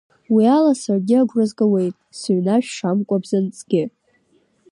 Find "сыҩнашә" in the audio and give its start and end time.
2.19-2.69